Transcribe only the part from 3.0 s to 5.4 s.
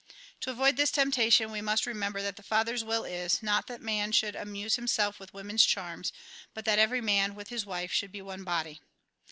is, not that man should amuse himself with